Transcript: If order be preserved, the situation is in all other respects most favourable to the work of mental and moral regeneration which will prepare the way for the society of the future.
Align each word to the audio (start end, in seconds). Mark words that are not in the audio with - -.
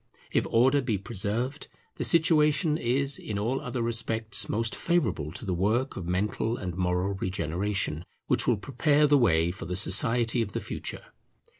If 0.31 0.47
order 0.49 0.81
be 0.81 0.97
preserved, 0.97 1.67
the 1.97 2.03
situation 2.03 2.75
is 2.75 3.19
in 3.19 3.37
all 3.37 3.61
other 3.61 3.83
respects 3.83 4.49
most 4.49 4.75
favourable 4.75 5.31
to 5.33 5.45
the 5.45 5.53
work 5.53 5.95
of 5.95 6.07
mental 6.07 6.57
and 6.57 6.75
moral 6.75 7.13
regeneration 7.13 8.05
which 8.25 8.47
will 8.47 8.57
prepare 8.57 9.05
the 9.05 9.19
way 9.19 9.51
for 9.51 9.65
the 9.67 9.75
society 9.75 10.41
of 10.41 10.53
the 10.53 10.59
future. 10.59 11.03